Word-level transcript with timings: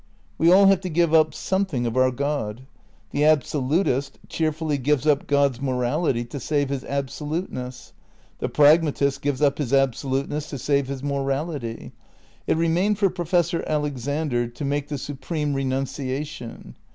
We 0.39 0.51
all 0.51 0.65
have 0.65 0.81
to 0.81 0.89
give 0.89 1.13
up 1.13 1.35
something 1.35 1.85
of 1.85 1.95
our 1.95 2.09
God. 2.09 2.65
The 3.11 3.23
absolutist 3.23 4.17
cheerfully 4.27 4.79
gives 4.79 5.05
up 5.05 5.27
God's 5.27 5.61
morality 5.61 6.25
to 6.25 6.39
save 6.39 6.69
his 6.69 6.83
absoluteness. 6.85 7.93
The 8.39 8.49
pragmatist 8.49 9.21
gives 9.21 9.43
up 9.43 9.59
his 9.59 9.71
absoluteness 9.73 10.49
to 10.49 10.57
save 10.57 10.87
his 10.87 11.03
morality. 11.03 11.91
It 12.47 12.57
remained 12.57 12.97
for 12.97 13.11
Professor 13.11 13.63
Alexander 13.67 14.47
to 14.47 14.65
make 14.65 14.87
the 14.87 14.97
supreme 14.97 15.53
renuncia 15.53 16.25
tion. 16.25 16.77